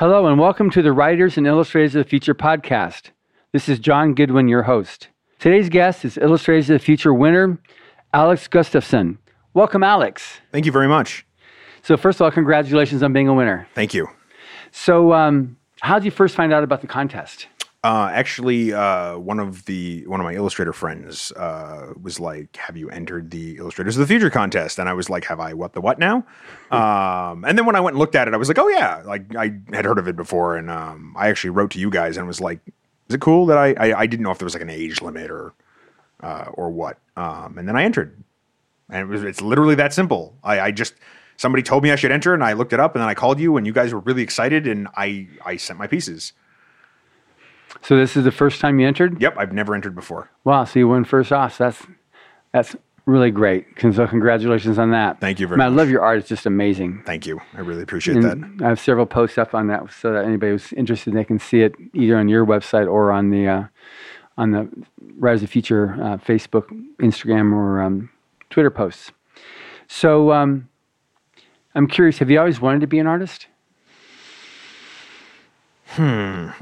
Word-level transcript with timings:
Hello, 0.00 0.26
and 0.26 0.40
welcome 0.40 0.70
to 0.70 0.80
the 0.80 0.94
Writers 0.94 1.36
and 1.36 1.46
Illustrators 1.46 1.94
of 1.94 2.04
the 2.04 2.08
Future 2.08 2.34
podcast. 2.34 3.10
This 3.52 3.68
is 3.68 3.78
John 3.78 4.14
Goodwin, 4.14 4.48
your 4.48 4.62
host. 4.62 5.08
Today's 5.38 5.68
guest 5.68 6.06
is 6.06 6.16
Illustrators 6.16 6.70
of 6.70 6.80
the 6.80 6.82
Future 6.82 7.12
winner, 7.12 7.58
Alex 8.14 8.48
Gustafson. 8.48 9.18
Welcome, 9.52 9.82
Alex. 9.82 10.40
Thank 10.52 10.64
you 10.64 10.72
very 10.72 10.88
much. 10.88 11.26
So, 11.82 11.98
first 11.98 12.16
of 12.16 12.22
all, 12.24 12.30
congratulations 12.30 13.02
on 13.02 13.12
being 13.12 13.28
a 13.28 13.34
winner. 13.34 13.68
Thank 13.74 13.92
you. 13.92 14.08
So, 14.70 15.12
um, 15.12 15.58
how 15.82 15.98
did 15.98 16.06
you 16.06 16.10
first 16.10 16.34
find 16.34 16.50
out 16.50 16.64
about 16.64 16.80
the 16.80 16.86
contest? 16.86 17.48
Uh, 17.82 18.10
actually, 18.12 18.74
uh, 18.74 19.16
one 19.16 19.40
of 19.40 19.64
the 19.64 20.06
one 20.06 20.20
of 20.20 20.24
my 20.24 20.34
illustrator 20.34 20.72
friends 20.72 21.32
uh, 21.32 21.94
was 22.02 22.20
like, 22.20 22.54
"Have 22.56 22.76
you 22.76 22.90
entered 22.90 23.30
the 23.30 23.56
Illustrators 23.56 23.96
of 23.96 24.00
the 24.00 24.06
Future 24.06 24.28
contest?" 24.28 24.78
And 24.78 24.86
I 24.86 24.92
was 24.92 25.08
like, 25.08 25.24
"Have 25.24 25.40
I 25.40 25.54
what 25.54 25.72
the 25.72 25.80
what 25.80 25.98
now?" 25.98 26.26
um, 26.70 27.42
and 27.46 27.56
then 27.56 27.64
when 27.64 27.76
I 27.76 27.80
went 27.80 27.94
and 27.94 27.98
looked 27.98 28.14
at 28.14 28.28
it, 28.28 28.34
I 28.34 28.36
was 28.36 28.48
like, 28.48 28.58
"Oh 28.58 28.68
yeah!" 28.68 29.02
Like 29.06 29.34
I 29.34 29.54
had 29.72 29.86
heard 29.86 29.98
of 29.98 30.06
it 30.08 30.14
before, 30.14 30.56
and 30.56 30.70
um, 30.70 31.14
I 31.16 31.28
actually 31.28 31.50
wrote 31.50 31.70
to 31.70 31.78
you 31.78 31.88
guys 31.88 32.18
and 32.18 32.26
was 32.26 32.38
like, 32.38 32.60
"Is 33.08 33.14
it 33.14 33.22
cool 33.22 33.46
that 33.46 33.56
I, 33.56 33.72
I 33.72 34.00
I 34.00 34.06
didn't 34.06 34.24
know 34.24 34.30
if 34.30 34.36
there 34.36 34.46
was 34.46 34.54
like 34.54 34.62
an 34.62 34.68
age 34.68 35.00
limit 35.00 35.30
or 35.30 35.54
uh, 36.22 36.50
or 36.52 36.68
what?" 36.68 36.98
Um, 37.16 37.56
and 37.56 37.66
then 37.66 37.76
I 37.78 37.84
entered, 37.84 38.22
and 38.90 39.00
it 39.00 39.06
was 39.06 39.24
it's 39.24 39.40
literally 39.40 39.76
that 39.76 39.94
simple. 39.94 40.36
I, 40.44 40.60
I 40.60 40.70
just 40.70 40.92
somebody 41.38 41.62
told 41.62 41.82
me 41.82 41.92
I 41.92 41.96
should 41.96 42.12
enter, 42.12 42.34
and 42.34 42.44
I 42.44 42.52
looked 42.52 42.74
it 42.74 42.80
up, 42.80 42.94
and 42.94 43.00
then 43.00 43.08
I 43.08 43.14
called 43.14 43.40
you, 43.40 43.56
and 43.56 43.66
you 43.66 43.72
guys 43.72 43.94
were 43.94 44.00
really 44.00 44.22
excited, 44.22 44.66
and 44.66 44.86
I 44.98 45.28
I 45.46 45.56
sent 45.56 45.78
my 45.78 45.86
pieces. 45.86 46.34
So, 47.82 47.96
this 47.96 48.16
is 48.16 48.24
the 48.24 48.32
first 48.32 48.60
time 48.60 48.78
you 48.78 48.86
entered? 48.86 49.20
Yep, 49.20 49.34
I've 49.38 49.52
never 49.52 49.74
entered 49.74 49.94
before. 49.94 50.30
Wow, 50.44 50.64
so 50.64 50.78
you 50.78 50.88
won 50.88 51.04
first 51.04 51.32
off. 51.32 51.56
So 51.56 51.64
that's 51.64 51.86
that's 52.52 52.76
really 53.06 53.30
great. 53.30 53.66
So, 53.80 54.06
congratulations 54.06 54.78
on 54.78 54.90
that. 54.90 55.20
Thank 55.20 55.40
you 55.40 55.46
very 55.46 55.60
I, 55.60 55.64
mean, 55.64 55.74
much. 55.74 55.78
I 55.78 55.82
love 55.82 55.90
your 55.90 56.02
art. 56.02 56.18
It's 56.18 56.28
just 56.28 56.46
amazing. 56.46 57.02
Thank 57.06 57.26
you. 57.26 57.40
I 57.54 57.60
really 57.60 57.82
appreciate 57.82 58.18
And 58.18 58.60
that. 58.60 58.64
I 58.64 58.68
have 58.68 58.80
several 58.80 59.06
posts 59.06 59.38
up 59.38 59.54
on 59.54 59.68
that 59.68 59.90
so 59.92 60.12
that 60.12 60.24
anybody 60.24 60.52
who's 60.52 60.72
interested, 60.74 61.14
they 61.14 61.24
can 61.24 61.38
see 61.38 61.62
it 61.62 61.74
either 61.94 62.16
on 62.18 62.28
your 62.28 62.44
website 62.44 62.90
or 62.90 63.12
on 63.12 63.30
the 63.30 63.48
uh, 63.48 63.64
on 64.36 64.52
the 64.52 64.68
Writers 65.16 65.42
of 65.42 65.48
the 65.48 65.52
Future 65.52 65.94
uh, 65.94 66.16
Facebook, 66.16 66.66
Instagram, 66.98 67.52
or 67.52 67.80
um, 67.82 68.10
Twitter 68.50 68.70
posts. 68.70 69.12
So 69.88 70.32
um, 70.32 70.68
I'm 71.74 71.86
curious. 71.86 72.18
Have 72.18 72.30
you 72.30 72.38
always 72.38 72.60
wanted 72.60 72.80
to 72.80 72.86
be 72.86 72.98
an 72.98 73.06
artist? 73.06 73.46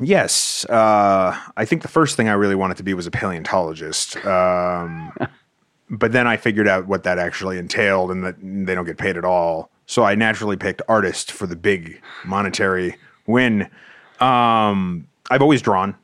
Yes, 0.01 0.65
uh, 0.67 1.39
I 1.57 1.65
think 1.65 1.83
the 1.83 1.89
first 1.89 2.17
thing 2.17 2.29
I 2.29 2.33
really 2.33 2.55
wanted 2.55 2.77
to 2.79 2.83
be 2.83 2.95
was 2.95 3.07
a 3.07 3.11
paleontologist. 3.11 4.17
Um, 4.25 5.13
but 5.91 6.13
then 6.13 6.27
I 6.27 6.37
figured 6.37 6.69
out 6.69 6.87
what 6.87 7.03
that 7.05 7.19
actually 7.19 7.59
entailed, 7.59 8.11
and 8.11 8.25
that 8.25 8.37
they 8.41 8.75
don't 8.75 8.87
get 8.87 8.99
paid 8.99 9.17
at 9.17 9.25
all. 9.25 9.71
So 9.87 10.05
I 10.05 10.15
naturally 10.15 10.57
picked 10.57 10.83
artist 10.89 11.33
for 11.33 11.47
the 11.47 11.57
big 11.57 12.01
monetary 12.25 12.97
win. 13.27 13.71
Um, 14.21 15.07
I've 15.31 15.43
always 15.43 15.63
drawn. 15.63 15.97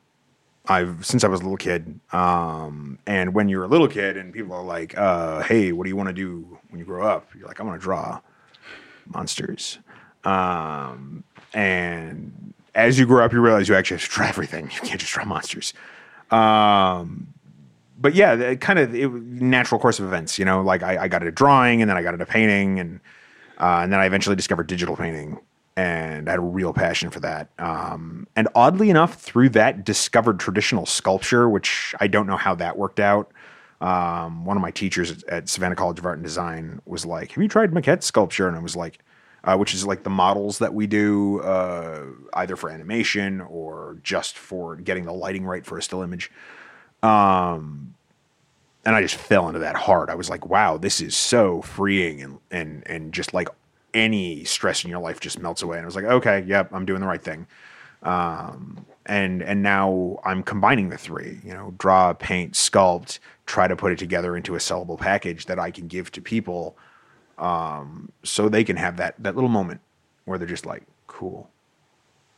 I've 0.66 1.04
since 1.04 1.24
I 1.24 1.28
was 1.28 1.40
a 1.40 1.42
little 1.42 1.58
kid. 1.58 2.00
Um, 2.12 2.98
and 3.06 3.34
when 3.34 3.48
you're 3.48 3.64
a 3.64 3.68
little 3.68 3.88
kid 3.88 4.16
and 4.16 4.32
people 4.32 4.54
are 4.54 4.64
like, 4.64 4.96
uh, 4.96 5.42
"Hey, 5.42 5.72
what 5.72 5.84
do 5.84 5.90
you 5.90 5.96
want 5.96 6.08
to 6.08 6.14
do 6.14 6.58
when 6.70 6.78
you 6.78 6.86
grow 6.86 7.06
up?" 7.06 7.28
You're 7.36 7.46
like, 7.46 7.60
"I 7.60 7.64
want 7.64 7.78
to 7.80 7.84
draw 7.84 8.20
monsters." 9.06 9.78
Um, 10.24 11.24
and 11.52 12.54
as 12.74 12.98
you 12.98 13.06
grow 13.06 13.24
up, 13.24 13.32
you 13.32 13.40
realize 13.40 13.68
you 13.68 13.74
actually 13.74 13.98
have 13.98 14.08
to 14.08 14.14
draw 14.14 14.26
everything. 14.26 14.64
You 14.64 14.80
can't 14.80 15.00
just 15.00 15.12
draw 15.12 15.24
monsters. 15.24 15.74
Um, 16.30 17.28
but 17.98 18.14
yeah, 18.14 18.54
kind 18.56 18.78
of 18.78 18.94
it, 18.94 19.10
natural 19.12 19.80
course 19.80 19.98
of 19.98 20.06
events. 20.06 20.38
You 20.38 20.44
know, 20.44 20.62
like 20.62 20.82
I, 20.82 21.04
I 21.04 21.08
got 21.08 21.22
into 21.22 21.32
drawing, 21.32 21.80
and 21.80 21.88
then 21.88 21.96
I 21.96 22.02
got 22.02 22.14
into 22.14 22.26
painting, 22.26 22.80
and 22.80 23.00
uh, 23.58 23.80
and 23.82 23.92
then 23.92 24.00
I 24.00 24.06
eventually 24.06 24.36
discovered 24.36 24.66
digital 24.66 24.96
painting, 24.96 25.38
and 25.76 26.28
I 26.28 26.32
had 26.32 26.38
a 26.38 26.42
real 26.42 26.72
passion 26.72 27.10
for 27.10 27.20
that. 27.20 27.48
Um, 27.58 28.26
and 28.34 28.48
oddly 28.54 28.90
enough, 28.90 29.20
through 29.20 29.50
that, 29.50 29.84
discovered 29.84 30.40
traditional 30.40 30.86
sculpture, 30.86 31.48
which 31.48 31.94
I 32.00 32.08
don't 32.08 32.26
know 32.26 32.36
how 32.36 32.54
that 32.56 32.76
worked 32.76 33.00
out. 33.00 33.30
Um, 33.80 34.44
one 34.44 34.56
of 34.56 34.62
my 34.62 34.70
teachers 34.70 35.22
at 35.24 35.48
Savannah 35.48 35.76
College 35.76 35.98
of 35.98 36.06
Art 36.06 36.18
and 36.18 36.24
Design 36.24 36.80
was 36.86 37.06
like, 37.06 37.32
"Have 37.32 37.42
you 37.42 37.48
tried 37.48 37.70
maquette 37.72 38.02
sculpture?" 38.02 38.48
And 38.48 38.56
I 38.56 38.60
was 38.60 38.74
like, 38.74 38.98
uh, 39.44 39.56
"Which 39.56 39.74
is 39.74 39.86
like 39.86 40.02
the 40.02 40.10
models 40.10 40.58
that 40.58 40.74
we 40.74 40.86
do, 40.86 41.40
uh, 41.40 42.06
either 42.34 42.56
for 42.56 42.70
animation 42.70 43.40
or 43.40 43.98
just 44.02 44.36
for 44.38 44.76
getting 44.76 45.04
the 45.04 45.12
lighting 45.12 45.44
right 45.44 45.64
for 45.64 45.78
a 45.78 45.82
still 45.82 46.02
image." 46.02 46.30
Um, 47.02 47.94
and 48.84 48.96
I 48.96 49.02
just 49.02 49.16
fell 49.16 49.48
into 49.48 49.60
that 49.60 49.76
hard. 49.76 50.10
I 50.10 50.14
was 50.14 50.30
like, 50.30 50.46
"Wow, 50.46 50.76
this 50.78 51.00
is 51.00 51.16
so 51.16 51.62
freeing," 51.62 52.22
and 52.22 52.38
and 52.50 52.82
and 52.86 53.12
just 53.14 53.34
like 53.34 53.48
any 53.92 54.44
stress 54.44 54.84
in 54.84 54.90
your 54.90 55.00
life 55.00 55.20
just 55.20 55.38
melts 55.38 55.62
away. 55.62 55.78
And 55.78 55.84
I 55.84 55.86
was 55.86 55.96
like, 55.96 56.04
"Okay, 56.04 56.44
yep, 56.46 56.70
I'm 56.72 56.86
doing 56.86 57.00
the 57.00 57.06
right 57.06 57.22
thing." 57.22 57.46
um, 58.04 58.84
and 59.06 59.42
and 59.42 59.62
now 59.62 60.18
I'm 60.24 60.42
combining 60.42 60.90
the 60.90 60.98
three. 60.98 61.40
You 61.44 61.54
know, 61.54 61.74
draw, 61.78 62.12
paint, 62.12 62.52
sculpt, 62.52 63.18
try 63.46 63.66
to 63.66 63.76
put 63.76 63.92
it 63.92 63.98
together 63.98 64.36
into 64.36 64.54
a 64.54 64.58
sellable 64.58 64.98
package 64.98 65.46
that 65.46 65.58
I 65.58 65.70
can 65.70 65.88
give 65.88 66.12
to 66.12 66.20
people, 66.20 66.76
um, 67.38 68.10
so 68.22 68.48
they 68.48 68.64
can 68.64 68.76
have 68.76 68.96
that 68.98 69.14
that 69.22 69.34
little 69.34 69.50
moment 69.50 69.80
where 70.24 70.38
they're 70.38 70.48
just 70.48 70.66
like, 70.66 70.82
cool. 71.06 71.50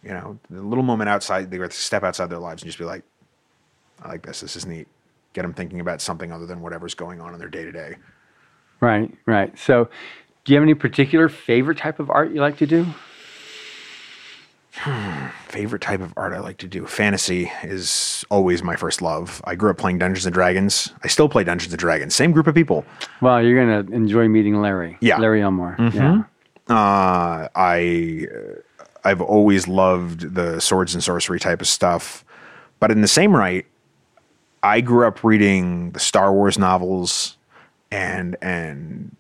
You 0.02 0.10
know, 0.10 0.38
the 0.50 0.62
little 0.62 0.84
moment 0.84 1.08
outside, 1.08 1.50
they 1.50 1.68
step 1.70 2.04
outside 2.04 2.30
their 2.30 2.38
lives 2.38 2.62
and 2.62 2.68
just 2.68 2.78
be 2.78 2.84
like, 2.84 3.02
I 4.02 4.08
like 4.08 4.22
this. 4.22 4.40
This 4.40 4.56
is 4.56 4.66
neat. 4.66 4.86
Get 5.32 5.42
them 5.42 5.52
thinking 5.52 5.80
about 5.80 6.00
something 6.00 6.32
other 6.32 6.46
than 6.46 6.60
whatever's 6.60 6.94
going 6.94 7.20
on 7.20 7.32
in 7.32 7.40
their 7.40 7.48
day 7.48 7.64
to 7.64 7.72
day. 7.72 7.96
Right, 8.80 9.12
right. 9.26 9.58
So, 9.58 9.88
do 10.44 10.52
you 10.52 10.56
have 10.56 10.62
any 10.62 10.74
particular 10.74 11.28
favorite 11.28 11.78
type 11.78 11.98
of 11.98 12.10
art 12.10 12.30
you 12.30 12.40
like 12.40 12.58
to 12.58 12.66
do? 12.66 12.86
Favorite 15.56 15.80
type 15.80 16.02
of 16.02 16.12
art 16.18 16.34
I 16.34 16.40
like 16.40 16.58
to 16.58 16.66
do. 16.66 16.84
Fantasy 16.86 17.50
is 17.62 18.26
always 18.30 18.62
my 18.62 18.76
first 18.76 19.00
love. 19.00 19.40
I 19.44 19.54
grew 19.54 19.70
up 19.70 19.78
playing 19.78 19.96
Dungeons 19.96 20.26
and 20.26 20.34
Dragons. 20.34 20.92
I 21.02 21.08
still 21.08 21.30
play 21.30 21.44
Dungeons 21.44 21.72
and 21.72 21.80
Dragons. 21.80 22.14
Same 22.14 22.30
group 22.30 22.46
of 22.46 22.54
people. 22.54 22.84
Well, 23.22 23.42
you're 23.42 23.58
gonna 23.58 23.90
enjoy 23.96 24.28
meeting 24.28 24.60
Larry. 24.60 24.98
Yeah. 25.00 25.16
Larry 25.16 25.40
Elmore. 25.40 25.74
Yeah. 25.78 26.24
Uh, 26.68 27.48
I 27.54 28.26
uh, 28.30 28.60
I've 29.02 29.22
always 29.22 29.66
loved 29.66 30.34
the 30.34 30.60
swords 30.60 30.92
and 30.92 31.02
sorcery 31.02 31.40
type 31.40 31.62
of 31.62 31.68
stuff, 31.68 32.22
but 32.78 32.90
in 32.90 33.00
the 33.00 33.08
same 33.08 33.34
right, 33.34 33.64
I 34.62 34.82
grew 34.82 35.06
up 35.06 35.24
reading 35.24 35.92
the 35.92 36.00
Star 36.00 36.34
Wars 36.34 36.58
novels, 36.58 37.38
and 37.90 38.36
and 38.42 39.16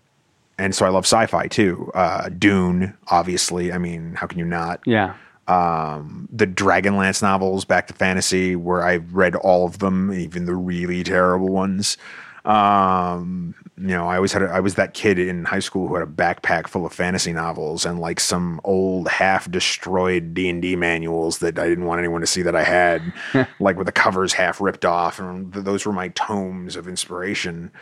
and 0.58 0.74
so 0.74 0.84
I 0.84 0.90
love 0.90 1.04
sci-fi 1.04 1.46
too. 1.46 1.90
Uh, 1.94 2.28
Dune, 2.28 2.92
obviously. 3.08 3.72
I 3.72 3.78
mean, 3.78 4.16
how 4.16 4.26
can 4.26 4.38
you 4.38 4.44
not? 4.44 4.80
Yeah. 4.84 5.14
Um, 5.48 6.28
the 6.32 6.46
Dragonlance 6.46 7.22
novels, 7.22 7.64
back 7.64 7.86
to 7.86 7.94
fantasy, 7.94 8.56
where 8.56 8.82
I've 8.82 9.14
read 9.14 9.36
all 9.36 9.64
of 9.64 9.78
them, 9.78 10.12
even 10.12 10.46
the 10.46 10.54
really 10.54 11.02
terrible 11.04 11.48
ones. 11.48 11.96
Um, 12.44 13.54
you 13.76 13.88
know, 13.88 14.08
I 14.08 14.16
always 14.16 14.32
had 14.32 14.42
a, 14.42 14.46
I 14.46 14.60
was 14.60 14.76
that 14.76 14.94
kid 14.94 15.18
in 15.18 15.44
high 15.44 15.58
school 15.58 15.88
who 15.88 15.94
had 15.96 16.02
a 16.02 16.10
backpack 16.10 16.68
full 16.68 16.86
of 16.86 16.92
fantasy 16.92 17.32
novels 17.32 17.84
and 17.84 17.98
like 18.00 18.20
some 18.20 18.60
old 18.64 19.08
half 19.08 19.50
destroyed 19.50 20.32
D 20.32 20.48
and 20.48 20.62
D 20.62 20.76
manuals 20.76 21.38
that 21.38 21.58
I 21.58 21.68
didn't 21.68 21.84
want 21.84 21.98
anyone 21.98 22.20
to 22.20 22.26
see 22.26 22.42
that 22.42 22.54
I 22.54 22.62
had, 22.62 23.12
like 23.60 23.76
with 23.76 23.86
the 23.86 23.92
covers 23.92 24.32
half 24.32 24.60
ripped 24.60 24.84
off, 24.84 25.18
and 25.18 25.52
th- 25.52 25.64
those 25.64 25.84
were 25.84 25.92
my 25.92 26.08
tomes 26.08 26.76
of 26.76 26.88
inspiration. 26.88 27.72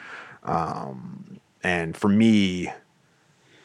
Um, 0.42 1.40
and 1.62 1.96
for 1.96 2.08
me, 2.08 2.72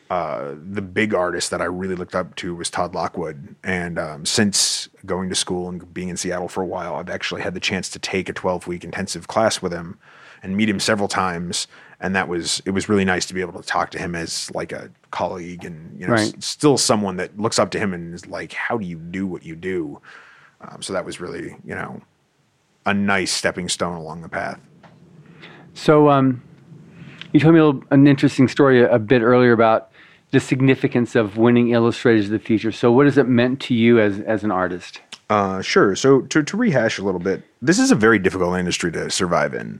uh, 0.09 0.55
the 0.71 0.81
big 0.81 1.13
artist 1.13 1.51
that 1.51 1.61
I 1.61 1.65
really 1.65 1.95
looked 1.95 2.15
up 2.15 2.35
to 2.37 2.55
was 2.55 2.69
Todd 2.69 2.95
Lockwood. 2.95 3.55
And 3.63 3.99
um, 3.99 4.25
since 4.25 4.89
going 5.05 5.29
to 5.29 5.35
school 5.35 5.69
and 5.69 5.93
being 5.93 6.09
in 6.09 6.17
Seattle 6.17 6.47
for 6.47 6.63
a 6.63 6.65
while, 6.65 6.95
I've 6.95 7.09
actually 7.09 7.41
had 7.41 7.53
the 7.53 7.59
chance 7.59 7.89
to 7.89 7.99
take 7.99 8.27
a 8.27 8.33
12 8.33 8.65
week 8.67 8.83
intensive 8.83 9.27
class 9.27 9.61
with 9.61 9.71
him 9.71 9.99
and 10.41 10.57
meet 10.57 10.67
him 10.69 10.79
several 10.79 11.07
times. 11.07 11.67
And 11.99 12.15
that 12.15 12.27
was, 12.27 12.61
it 12.65 12.71
was 12.71 12.89
really 12.89 13.05
nice 13.05 13.25
to 13.27 13.33
be 13.33 13.41
able 13.41 13.61
to 13.61 13.67
talk 13.67 13.91
to 13.91 13.99
him 13.99 14.15
as 14.15 14.49
like 14.55 14.71
a 14.71 14.89
colleague 15.11 15.63
and, 15.65 15.99
you 15.99 16.07
know, 16.07 16.13
Right. 16.13 16.33
s- 16.37 16.45
still 16.45 16.77
someone 16.77 17.17
that 17.17 17.37
looks 17.39 17.59
up 17.59 17.69
to 17.71 17.79
him 17.79 17.93
and 17.93 18.13
is 18.15 18.25
like, 18.25 18.53
how 18.53 18.77
do 18.77 18.85
you 18.85 18.97
do 18.97 19.27
what 19.27 19.43
you 19.43 19.55
do? 19.55 20.01
Um, 20.61 20.81
so 20.81 20.93
that 20.93 21.05
was 21.05 21.19
really, 21.19 21.55
you 21.63 21.75
know, 21.75 22.01
a 22.85 22.93
nice 22.93 23.31
stepping 23.31 23.69
stone 23.69 23.95
along 23.97 24.21
the 24.21 24.29
path. 24.29 24.59
So, 25.73 26.09
um, 26.09 26.41
you 27.33 27.39
told 27.39 27.53
me 27.53 27.59
a 27.59 27.65
little, 27.65 27.83
an 27.91 28.07
interesting 28.07 28.47
story 28.47 28.81
a, 28.81 28.91
a 28.91 28.97
bit 28.99 29.21
earlier 29.21 29.51
about 29.51 29.88
the 30.31 30.39
significance 30.39 31.15
of 31.15 31.37
winning 31.37 31.69
Illustrators 31.69 32.25
of 32.25 32.31
the 32.31 32.39
Future. 32.39 32.71
So, 32.71 32.91
what 32.91 33.05
has 33.05 33.17
it 33.17 33.27
meant 33.27 33.59
to 33.61 33.73
you 33.73 33.99
as 33.99 34.19
as 34.21 34.43
an 34.43 34.51
artist? 34.51 35.01
Uh, 35.29 35.61
sure. 35.61 35.95
So 35.95 36.21
to, 36.21 36.41
to 36.41 36.57
rehash 36.57 36.97
a 36.97 37.03
little 37.03 37.19
bit, 37.19 37.43
this 37.61 37.77
is 37.77 37.91
a 37.91 37.95
very 37.95 38.17
difficult 38.17 38.57
industry 38.57 38.91
to 38.93 39.11
survive 39.11 39.53
in. 39.53 39.79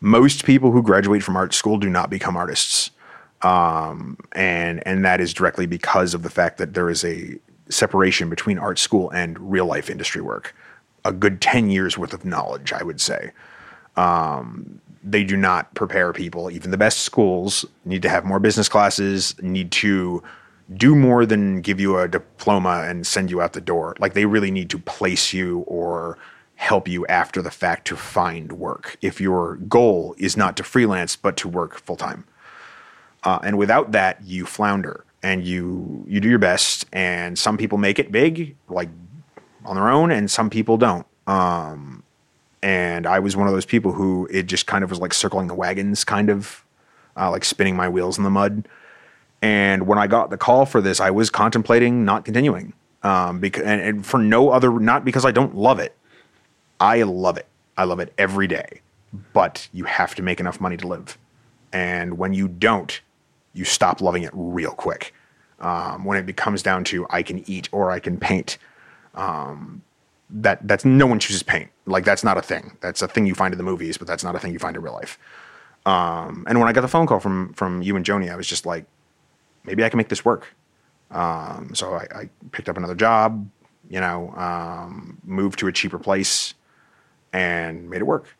Most 0.00 0.44
people 0.44 0.70
who 0.70 0.82
graduate 0.82 1.22
from 1.22 1.36
art 1.36 1.54
school 1.54 1.78
do 1.78 1.88
not 1.88 2.10
become 2.10 2.36
artists, 2.36 2.90
um, 3.42 4.18
and 4.32 4.86
and 4.86 5.04
that 5.04 5.20
is 5.20 5.32
directly 5.32 5.66
because 5.66 6.12
of 6.12 6.22
the 6.22 6.30
fact 6.30 6.58
that 6.58 6.74
there 6.74 6.90
is 6.90 7.04
a 7.04 7.38
separation 7.68 8.28
between 8.28 8.58
art 8.58 8.78
school 8.78 9.10
and 9.10 9.38
real 9.38 9.66
life 9.66 9.88
industry 9.88 10.20
work. 10.20 10.54
A 11.04 11.12
good 11.12 11.40
ten 11.40 11.70
years 11.70 11.96
worth 11.96 12.12
of 12.12 12.24
knowledge, 12.24 12.72
I 12.72 12.82
would 12.82 13.00
say. 13.00 13.30
Um, 13.96 14.80
they 15.02 15.24
do 15.24 15.36
not 15.36 15.74
prepare 15.74 16.12
people. 16.12 16.50
Even 16.50 16.70
the 16.70 16.78
best 16.78 17.00
schools 17.00 17.64
need 17.84 18.02
to 18.02 18.08
have 18.08 18.24
more 18.24 18.38
business 18.38 18.68
classes, 18.68 19.34
need 19.42 19.70
to 19.72 20.22
do 20.76 20.94
more 20.94 21.26
than 21.26 21.60
give 21.60 21.80
you 21.80 21.98
a 21.98 22.08
diploma 22.08 22.84
and 22.86 23.06
send 23.06 23.30
you 23.30 23.40
out 23.40 23.52
the 23.52 23.60
door. 23.60 23.96
Like 23.98 24.14
they 24.14 24.26
really 24.26 24.50
need 24.50 24.70
to 24.70 24.78
place 24.78 25.32
you 25.32 25.60
or 25.60 26.18
help 26.54 26.86
you 26.86 27.04
after 27.06 27.42
the 27.42 27.50
fact 27.50 27.86
to 27.88 27.96
find 27.96 28.52
work 28.52 28.96
if 29.02 29.20
your 29.20 29.56
goal 29.56 30.14
is 30.18 30.36
not 30.36 30.56
to 30.56 30.62
freelance 30.62 31.16
but 31.16 31.36
to 31.38 31.48
work 31.48 31.80
full 31.80 31.96
time. 31.96 32.24
Uh, 33.24 33.38
and 33.42 33.58
without 33.58 33.92
that, 33.92 34.22
you 34.22 34.46
flounder 34.46 35.04
and 35.22 35.44
you 35.44 36.04
you 36.08 36.20
do 36.20 36.28
your 36.28 36.38
best. 36.38 36.86
And 36.92 37.38
some 37.38 37.56
people 37.56 37.78
make 37.78 37.98
it 37.98 38.10
big, 38.12 38.56
like 38.68 38.88
on 39.64 39.76
their 39.76 39.88
own, 39.88 40.10
and 40.10 40.30
some 40.30 40.50
people 40.50 40.76
don't. 40.76 41.06
Um, 41.26 42.01
and 42.62 43.06
I 43.06 43.18
was 43.18 43.36
one 43.36 43.46
of 43.48 43.52
those 43.52 43.64
people 43.66 43.92
who 43.92 44.28
it 44.30 44.44
just 44.44 44.66
kind 44.66 44.84
of 44.84 44.90
was 44.90 45.00
like 45.00 45.12
circling 45.12 45.48
the 45.48 45.54
wagons, 45.54 46.04
kind 46.04 46.30
of 46.30 46.64
uh, 47.16 47.30
like 47.30 47.44
spinning 47.44 47.76
my 47.76 47.88
wheels 47.88 48.18
in 48.18 48.24
the 48.24 48.30
mud. 48.30 48.68
And 49.42 49.86
when 49.88 49.98
I 49.98 50.06
got 50.06 50.30
the 50.30 50.36
call 50.36 50.64
for 50.66 50.80
this, 50.80 51.00
I 51.00 51.10
was 51.10 51.28
contemplating 51.28 52.04
not 52.04 52.24
continuing. 52.24 52.72
Um, 53.02 53.40
because 53.40 53.64
and, 53.64 53.80
and 53.80 54.06
for 54.06 54.18
no 54.18 54.50
other, 54.50 54.78
not 54.78 55.04
because 55.04 55.24
I 55.24 55.32
don't 55.32 55.56
love 55.56 55.80
it. 55.80 55.96
I 56.78 57.02
love 57.02 57.36
it. 57.36 57.46
I 57.76 57.84
love 57.84 57.98
it 57.98 58.12
every 58.16 58.46
day. 58.46 58.80
But 59.32 59.68
you 59.72 59.84
have 59.84 60.14
to 60.14 60.22
make 60.22 60.38
enough 60.38 60.60
money 60.60 60.76
to 60.76 60.86
live. 60.86 61.18
And 61.72 62.16
when 62.16 62.32
you 62.32 62.46
don't, 62.46 63.00
you 63.52 63.64
stop 63.64 64.00
loving 64.00 64.22
it 64.22 64.30
real 64.32 64.70
quick. 64.70 65.12
Um, 65.58 66.04
when 66.04 66.18
it 66.18 66.26
becomes 66.26 66.62
down 66.62 66.84
to 66.84 67.06
I 67.10 67.22
can 67.22 67.48
eat 67.48 67.68
or 67.72 67.90
I 67.90 67.98
can 67.98 68.18
paint, 68.18 68.58
um, 69.14 69.82
that 70.32 70.66
that's 70.66 70.84
no 70.84 71.06
one 71.06 71.18
chooses 71.18 71.42
paint. 71.42 71.70
Like 71.86 72.04
that's 72.04 72.24
not 72.24 72.38
a 72.38 72.42
thing. 72.42 72.76
That's 72.80 73.02
a 73.02 73.08
thing 73.08 73.26
you 73.26 73.34
find 73.34 73.52
in 73.52 73.58
the 73.58 73.64
movies, 73.64 73.98
but 73.98 74.06
that's 74.06 74.24
not 74.24 74.34
a 74.34 74.38
thing 74.38 74.52
you 74.52 74.58
find 74.58 74.76
in 74.76 74.82
real 74.82 74.94
life. 74.94 75.18
Um, 75.84 76.44
and 76.48 76.58
when 76.58 76.68
I 76.68 76.72
got 76.72 76.80
the 76.80 76.88
phone 76.88 77.06
call 77.06 77.20
from 77.20 77.52
from 77.54 77.82
you 77.82 77.96
and 77.96 78.04
Joni, 78.04 78.32
I 78.32 78.36
was 78.36 78.46
just 78.46 78.64
like, 78.64 78.86
maybe 79.64 79.84
I 79.84 79.88
can 79.88 79.98
make 79.98 80.08
this 80.08 80.24
work. 80.24 80.54
Um, 81.10 81.74
so 81.74 81.92
I, 81.92 82.06
I, 82.14 82.28
picked 82.52 82.70
up 82.70 82.78
another 82.78 82.94
job, 82.94 83.46
you 83.90 84.00
know, 84.00 84.30
um, 84.30 85.18
moved 85.24 85.58
to 85.58 85.66
a 85.66 85.72
cheaper 85.72 85.98
place, 85.98 86.54
and 87.34 87.90
made 87.90 88.00
it 88.00 88.06
work. 88.06 88.34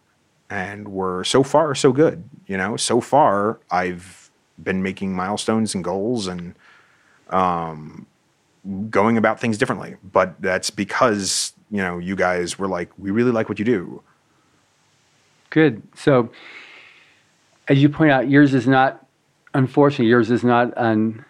And 0.48 0.88
we're 0.88 1.22
so 1.24 1.42
far 1.42 1.74
so 1.74 1.92
good, 1.92 2.24
you 2.46 2.56
know. 2.56 2.78
So 2.78 3.02
far, 3.02 3.60
I've 3.70 4.30
been 4.62 4.82
making 4.82 5.14
milestones 5.14 5.74
and 5.74 5.84
goals 5.84 6.26
and 6.26 6.54
um, 7.28 8.06
going 8.90 9.16
about 9.16 9.40
things 9.40 9.58
differently. 9.58 9.96
But 10.02 10.40
that's 10.40 10.70
because 10.70 11.52
you 11.70 11.78
know 11.78 11.98
you 11.98 12.16
guys 12.16 12.58
were 12.58 12.68
like, 12.68 12.90
we 12.98 13.10
really 13.10 13.32
like 13.32 13.48
what 13.48 13.58
you 13.58 13.64
do. 13.64 14.02
Good. 15.50 15.82
So, 15.94 16.30
as 17.68 17.82
you 17.82 17.88
point 17.88 18.10
out, 18.10 18.30
yours 18.30 18.54
is 18.54 18.66
not, 18.66 19.04
unfortunately, 19.52 20.06
yours 20.06 20.30
is 20.30 20.42
not 20.42 20.72
an 20.76 21.24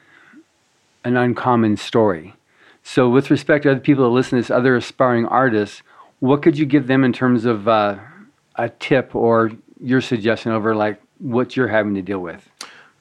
an 1.05 1.17
uncommon 1.17 1.77
story. 1.77 2.35
So, 2.85 3.09
with 3.09 3.31
respect 3.31 3.65
to 3.65 3.73
other 3.73 3.81
people 3.81 4.05
that 4.05 4.11
listen 4.11 4.39
to 4.39 4.43
this, 4.43 4.51
other 4.51 4.77
aspiring 4.77 5.27
artists, 5.27 5.83
what 6.21 6.43
could 6.43 6.57
you 6.59 6.67
give 6.67 6.87
them 6.87 7.05
in 7.05 7.13
terms 7.13 7.45
of 7.45 7.67
uh, 7.67 7.99
a 8.57 8.69
tip 8.69 9.15
or 9.15 9.51
your 9.81 10.01
suggestion 10.01 10.53
over 10.53 10.75
like 10.75 11.01
what 11.19 11.57
you're 11.57 11.69
having 11.69 11.95
to 11.95 12.03
deal 12.03 12.21
with? 12.21 12.49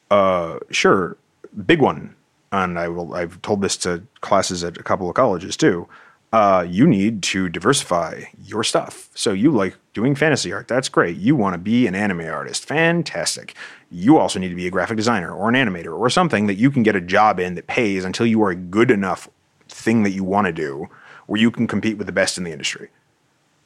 Uh, 0.10 0.58
sure, 0.72 1.18
big 1.66 1.82
one, 1.82 2.16
and 2.52 2.78
I 2.78 2.88
will. 2.88 3.14
I've 3.14 3.42
told 3.42 3.62
this 3.62 3.78
to 3.78 4.04
classes 4.22 4.64
at 4.64 4.78
a 4.78 4.84
couple 4.84 5.10
of 5.10 5.16
colleges 5.16 5.56
too. 5.56 5.88
Uh, 6.34 6.66
you 6.68 6.88
need 6.88 7.22
to 7.22 7.50
diversify 7.50 8.24
your 8.42 8.64
stuff. 8.64 9.10
So 9.16 9.34
you 9.34 9.52
like 9.52 9.76
doing 9.94 10.16
fantasy 10.16 10.54
art. 10.54 10.70
That's 10.70 10.88
great. 10.88 11.18
You 11.18 11.36
want 11.36 11.56
to 11.56 11.58
be 11.58 11.88
an 11.88 11.96
anime 11.96 12.22
artist. 12.22 12.66
Fantastic. 12.66 13.54
You 13.90 14.18
also 14.18 14.40
need 14.40 14.48
to 14.48 14.56
be 14.56 14.66
a 14.66 14.72
graphic 14.72 14.96
designer 14.96 15.34
or 15.34 15.50
an 15.50 15.56
animator 15.56 15.98
or 15.98 16.10
something 16.10 16.48
that 16.48 16.56
you 16.56 16.72
can 16.72 16.84
get 16.84 16.96
a 16.96 17.02
job 17.02 17.38
in 17.40 17.56
that 17.56 17.68
pays 17.68 18.06
until 18.06 18.26
you 18.26 18.42
are 18.44 18.52
a 18.52 18.56
good 18.56 18.92
enough 18.92 19.28
thing 19.68 20.04
that 20.04 20.12
you 20.12 20.24
want 20.24 20.48
to 20.48 20.54
do 20.54 20.90
where 21.28 21.40
you 21.40 21.52
can 21.52 21.68
compete 21.68 21.98
with 21.98 22.08
the 22.08 22.14
best 22.14 22.38
in 22.38 22.46
the 22.46 22.52
industry. 22.52 22.90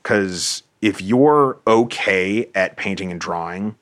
Because 0.01 0.63
if 0.81 1.01
you're 1.01 1.59
okay 1.67 2.49
at 2.55 2.77
painting 2.77 3.11
and 3.11 3.21
drawing, 3.21 3.75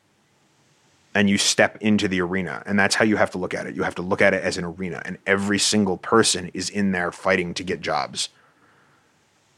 and 1.15 1.29
you 1.29 1.37
step 1.37 1.77
into 1.81 2.07
the 2.07 2.21
arena. 2.21 2.63
And 2.65 2.79
that's 2.79 2.95
how 2.95 3.05
you 3.05 3.17
have 3.17 3.31
to 3.31 3.37
look 3.37 3.53
at 3.53 3.67
it. 3.67 3.75
You 3.75 3.83
have 3.83 3.95
to 3.95 4.01
look 4.01 4.21
at 4.21 4.33
it 4.33 4.43
as 4.43 4.57
an 4.57 4.65
arena, 4.65 5.01
and 5.05 5.17
every 5.25 5.59
single 5.59 5.97
person 5.97 6.49
is 6.53 6.69
in 6.69 6.91
there 6.91 7.11
fighting 7.11 7.53
to 7.55 7.63
get 7.63 7.81
jobs. 7.81 8.29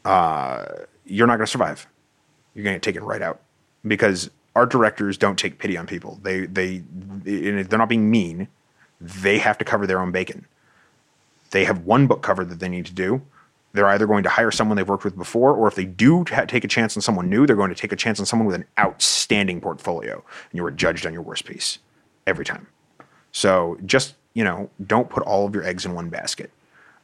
Uh, 0.04 0.66
you're 1.04 1.26
not 1.26 1.36
going 1.36 1.46
to 1.46 1.50
survive. 1.50 1.86
You're 2.54 2.64
going 2.64 2.74
to 2.74 2.78
get 2.78 2.82
taken 2.82 3.04
right 3.04 3.22
out 3.22 3.40
because 3.86 4.30
art 4.54 4.70
directors 4.70 5.18
don't 5.18 5.38
take 5.38 5.58
pity 5.58 5.76
on 5.76 5.86
people. 5.86 6.18
They 6.22 6.46
they 6.46 6.82
they're 7.22 7.78
not 7.78 7.88
being 7.88 8.10
mean. 8.10 8.48
They 9.00 9.38
have 9.38 9.58
to 9.58 9.64
cover 9.64 9.86
their 9.86 10.00
own 10.00 10.10
bacon. 10.12 10.46
They 11.50 11.64
have 11.64 11.84
one 11.84 12.06
book 12.06 12.22
cover 12.22 12.44
that 12.44 12.58
they 12.58 12.68
need 12.68 12.86
to 12.86 12.94
do. 12.94 13.22
They're 13.72 13.88
either 13.88 14.06
going 14.06 14.22
to 14.22 14.30
hire 14.30 14.50
someone 14.50 14.76
they've 14.76 14.88
worked 14.88 15.04
with 15.04 15.16
before, 15.16 15.52
or 15.52 15.68
if 15.68 15.74
they 15.74 15.84
do 15.84 16.24
take 16.24 16.64
a 16.64 16.68
chance 16.68 16.96
on 16.96 17.02
someone 17.02 17.28
new, 17.28 17.46
they're 17.46 17.56
going 17.56 17.68
to 17.68 17.76
take 17.76 17.92
a 17.92 17.96
chance 17.96 18.18
on 18.18 18.26
someone 18.26 18.46
with 18.46 18.56
an 18.56 18.64
outstanding 18.78 19.60
portfolio, 19.60 20.14
and 20.14 20.58
you 20.58 20.64
are 20.64 20.70
judged 20.70 21.04
on 21.06 21.12
your 21.12 21.22
worst 21.22 21.44
piece 21.44 21.78
every 22.26 22.44
time. 22.44 22.66
So 23.32 23.76
just 23.84 24.14
you 24.36 24.44
know, 24.44 24.68
don't 24.86 25.08
put 25.08 25.22
all 25.22 25.46
of 25.46 25.54
your 25.54 25.64
eggs 25.64 25.86
in 25.86 25.94
one 25.94 26.10
basket. 26.10 26.50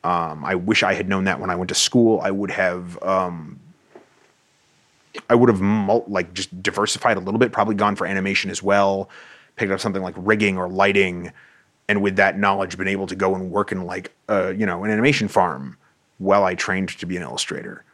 Um, 0.05 0.45
I 0.45 0.55
wish 0.55 0.83
I 0.83 0.93
had 0.93 1.09
known 1.09 1.25
that 1.25 1.41
when 1.41 1.49
I 1.49 1.55
went 1.55 1.71
to 1.71 1.75
school. 1.75 2.21
I 2.21 2.31
would 2.31 2.51
have, 2.51 3.03
um, 3.03 3.59
I 5.31 5.35
would 5.35 5.49
have 5.49 5.63
mul- 5.63 6.05
like 6.07 6.35
just 6.35 6.63
diversified 6.63 7.17
a 7.17 7.21
little 7.21 7.39
bit. 7.39 7.51
Probably 7.51 7.75
gone 7.75 7.97
for 7.97 8.07
animation 8.07 8.51
as 8.51 8.63
well. 8.63 9.09
Picked 9.57 9.73
up 9.73 9.81
something 9.81 10.03
like 10.03 10.15
rigging 10.19 10.59
or 10.59 10.69
lighting, 10.69 11.33
and 11.89 12.03
with 12.03 12.17
that 12.17 12.39
knowledge, 12.39 12.77
been 12.77 12.87
able 12.87 13.07
to 13.07 13.17
go 13.17 13.35
and 13.35 13.51
work 13.51 13.73
in 13.73 13.85
like, 13.85 14.13
uh, 14.29 14.53
you 14.55 14.67
know, 14.67 14.85
an 14.85 14.91
animation 14.91 15.27
farm 15.29 15.79
while 16.23 16.45
I 16.45 16.55
trained 16.55 16.91
to 16.91 17.07
be 17.07 17.17
an 17.17 17.23
illustrator. 17.23 17.85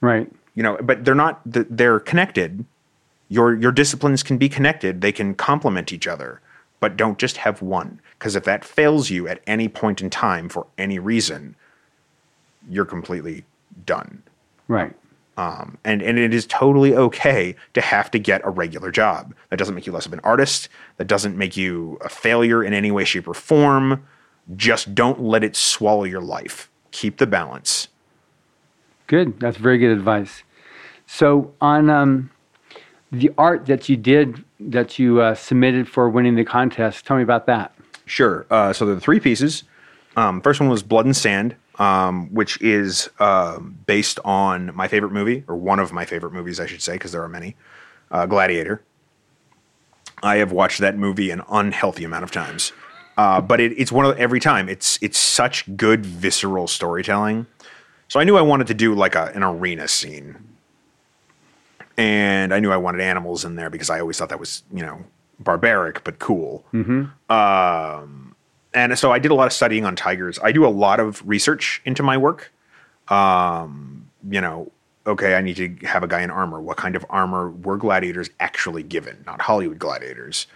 Right. 0.00 0.30
You 0.54 0.62
know, 0.62 0.78
but 0.82 1.04
they're 1.04 1.14
not. 1.14 1.40
They're 1.44 2.00
connected. 2.00 2.64
Your 3.28 3.54
your 3.54 3.72
disciplines 3.72 4.22
can 4.22 4.38
be 4.38 4.48
connected. 4.48 5.00
They 5.00 5.12
can 5.12 5.34
complement 5.34 5.92
each 5.92 6.06
other, 6.06 6.40
but 6.80 6.96
don't 6.96 7.18
just 7.18 7.38
have 7.38 7.62
one. 7.62 8.00
Because 8.18 8.36
if 8.36 8.44
that 8.44 8.64
fails 8.64 9.10
you 9.10 9.28
at 9.28 9.40
any 9.46 9.68
point 9.68 10.00
in 10.00 10.10
time 10.10 10.48
for 10.48 10.66
any 10.78 10.98
reason, 10.98 11.56
you're 12.68 12.84
completely 12.84 13.44
done. 13.84 14.22
Right. 14.68 14.94
Um, 15.36 15.78
and 15.84 16.00
and 16.00 16.18
it 16.18 16.32
is 16.32 16.46
totally 16.46 16.94
okay 16.94 17.56
to 17.72 17.80
have 17.80 18.10
to 18.12 18.18
get 18.20 18.40
a 18.44 18.50
regular 18.50 18.92
job. 18.92 19.34
That 19.50 19.56
doesn't 19.56 19.74
make 19.74 19.86
you 19.86 19.92
less 19.92 20.06
of 20.06 20.12
an 20.12 20.20
artist. 20.20 20.68
That 20.96 21.06
doesn't 21.08 21.36
make 21.36 21.56
you 21.56 21.98
a 22.02 22.08
failure 22.08 22.62
in 22.62 22.72
any 22.72 22.92
way, 22.92 23.04
shape, 23.04 23.26
or 23.26 23.34
form. 23.34 24.06
Just 24.54 24.94
don't 24.94 25.20
let 25.20 25.42
it 25.42 25.56
swallow 25.56 26.04
your 26.04 26.20
life 26.20 26.70
keep 26.94 27.18
the 27.18 27.26
balance. 27.26 27.88
Good. 29.06 29.38
That's 29.40 29.58
very 29.58 29.76
good 29.76 29.90
advice. 29.90 30.44
So, 31.06 31.52
on 31.60 31.90
um, 31.90 32.30
the 33.12 33.30
art 33.36 33.66
that 33.66 33.88
you 33.88 33.96
did, 33.98 34.42
that 34.58 34.98
you 34.98 35.20
uh, 35.20 35.34
submitted 35.34 35.86
for 35.86 36.08
winning 36.08 36.36
the 36.36 36.44
contest, 36.44 37.04
tell 37.04 37.18
me 37.18 37.22
about 37.22 37.46
that. 37.46 37.74
Sure. 38.06 38.46
Uh, 38.48 38.72
so, 38.72 38.86
there 38.86 38.96
are 38.96 39.00
three 39.00 39.20
pieces. 39.20 39.64
Um, 40.16 40.40
first 40.40 40.60
one 40.60 40.70
was 40.70 40.82
Blood 40.82 41.04
and 41.04 41.16
Sand, 41.16 41.56
um, 41.78 42.32
which 42.32 42.60
is 42.62 43.10
uh, 43.18 43.58
based 43.58 44.18
on 44.24 44.74
my 44.74 44.88
favorite 44.88 45.12
movie, 45.12 45.44
or 45.48 45.56
one 45.56 45.80
of 45.80 45.92
my 45.92 46.06
favorite 46.06 46.32
movies, 46.32 46.60
I 46.60 46.66
should 46.66 46.80
say, 46.80 46.94
because 46.94 47.12
there 47.12 47.22
are 47.22 47.28
many 47.28 47.56
uh, 48.10 48.24
Gladiator. 48.24 48.82
I 50.22 50.36
have 50.36 50.52
watched 50.52 50.80
that 50.80 50.96
movie 50.96 51.30
an 51.30 51.42
unhealthy 51.50 52.04
amount 52.04 52.24
of 52.24 52.30
times. 52.30 52.72
Uh, 53.16 53.40
but 53.40 53.60
it, 53.60 53.72
it's 53.78 53.92
one 53.92 54.04
of 54.04 54.18
every 54.18 54.40
time. 54.40 54.68
It's 54.68 54.98
it's 55.00 55.18
such 55.18 55.76
good 55.76 56.04
visceral 56.04 56.66
storytelling. 56.66 57.46
So 58.08 58.20
I 58.20 58.24
knew 58.24 58.36
I 58.36 58.42
wanted 58.42 58.66
to 58.68 58.74
do 58.74 58.94
like 58.94 59.14
a, 59.14 59.26
an 59.34 59.42
arena 59.42 59.88
scene, 59.88 60.36
and 61.96 62.52
I 62.52 62.60
knew 62.60 62.72
I 62.72 62.76
wanted 62.76 63.00
animals 63.00 63.44
in 63.44 63.56
there 63.56 63.70
because 63.70 63.90
I 63.90 64.00
always 64.00 64.18
thought 64.18 64.30
that 64.30 64.40
was 64.40 64.62
you 64.72 64.82
know 64.82 65.04
barbaric 65.38 66.02
but 66.04 66.18
cool. 66.18 66.64
Mm-hmm. 66.72 67.32
Um, 67.32 68.34
and 68.72 68.98
so 68.98 69.12
I 69.12 69.18
did 69.20 69.30
a 69.30 69.34
lot 69.34 69.46
of 69.46 69.52
studying 69.52 69.84
on 69.84 69.94
tigers. 69.94 70.38
I 70.42 70.50
do 70.50 70.66
a 70.66 70.68
lot 70.68 70.98
of 70.98 71.26
research 71.26 71.80
into 71.84 72.02
my 72.02 72.16
work. 72.16 72.52
Um, 73.08 74.10
you 74.28 74.40
know, 74.40 74.72
okay, 75.06 75.36
I 75.36 75.40
need 75.40 75.56
to 75.56 75.86
have 75.86 76.02
a 76.02 76.08
guy 76.08 76.22
in 76.22 76.30
armor. 76.30 76.60
What 76.60 76.76
kind 76.76 76.96
of 76.96 77.06
armor 77.08 77.50
were 77.50 77.76
gladiators 77.76 78.30
actually 78.40 78.82
given? 78.82 79.22
Not 79.24 79.42
Hollywood 79.42 79.78
gladiators 79.78 80.48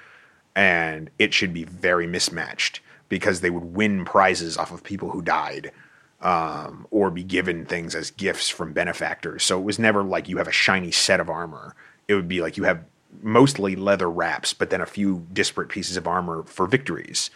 and 0.54 1.10
it 1.18 1.34
should 1.34 1.52
be 1.52 1.64
very 1.64 2.06
mismatched 2.06 2.80
because 3.08 3.40
they 3.40 3.50
would 3.50 3.74
win 3.74 4.04
prizes 4.04 4.56
off 4.56 4.72
of 4.72 4.82
people 4.84 5.10
who 5.10 5.22
died 5.22 5.72
um, 6.20 6.86
or 6.90 7.10
be 7.10 7.22
given 7.22 7.64
things 7.64 7.94
as 7.94 8.10
gifts 8.10 8.48
from 8.48 8.72
benefactors. 8.72 9.44
So 9.44 9.58
it 9.58 9.64
was 9.64 9.78
never 9.78 10.02
like 10.02 10.28
you 10.28 10.38
have 10.38 10.48
a 10.48 10.52
shiny 10.52 10.90
set 10.90 11.20
of 11.20 11.30
armor. 11.30 11.74
It 12.08 12.14
would 12.14 12.28
be 12.28 12.40
like 12.40 12.56
you 12.56 12.64
have 12.64 12.84
mostly 13.22 13.76
leather 13.76 14.10
wraps, 14.10 14.52
but 14.52 14.70
then 14.70 14.80
a 14.80 14.86
few 14.86 15.26
disparate 15.32 15.68
pieces 15.68 15.96
of 15.96 16.06
armor 16.06 16.42
for 16.44 16.66
victories. 16.66 17.30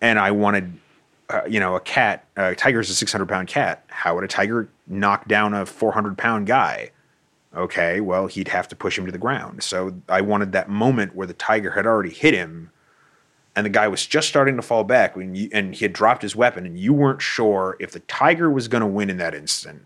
And 0.00 0.18
I 0.18 0.30
wanted, 0.30 0.72
uh, 1.28 1.42
you 1.48 1.60
know, 1.60 1.76
a 1.76 1.80
cat. 1.80 2.26
A 2.36 2.54
tiger's 2.54 2.90
a 2.90 2.94
600 2.94 3.28
pound 3.28 3.48
cat. 3.48 3.84
How 3.88 4.14
would 4.14 4.24
a 4.24 4.28
tiger 4.28 4.68
knock 4.86 5.28
down 5.28 5.54
a 5.54 5.66
400 5.66 6.16
pound 6.16 6.46
guy? 6.46 6.90
Okay, 7.54 8.00
well, 8.00 8.28
he'd 8.28 8.48
have 8.48 8.66
to 8.68 8.76
push 8.76 8.98
him 8.98 9.04
to 9.06 9.12
the 9.12 9.18
ground. 9.18 9.62
So 9.62 9.94
I 10.08 10.22
wanted 10.22 10.52
that 10.52 10.70
moment 10.70 11.14
where 11.14 11.26
the 11.26 11.34
tiger 11.34 11.70
had 11.72 11.86
already 11.86 12.10
hit 12.10 12.32
him 12.34 12.70
and 13.54 13.66
the 13.66 13.70
guy 13.70 13.88
was 13.88 14.06
just 14.06 14.28
starting 14.28 14.56
to 14.56 14.62
fall 14.62 14.84
back 14.84 15.14
when 15.14 15.34
you, 15.34 15.50
and 15.52 15.74
he 15.74 15.84
had 15.84 15.92
dropped 15.92 16.22
his 16.22 16.34
weapon 16.34 16.64
and 16.64 16.78
you 16.78 16.94
weren't 16.94 17.20
sure 17.20 17.76
if 17.78 17.92
the 17.92 18.00
tiger 18.00 18.50
was 18.50 18.68
going 18.68 18.80
to 18.80 18.86
win 18.86 19.10
in 19.10 19.18
that 19.18 19.34
instant 19.34 19.84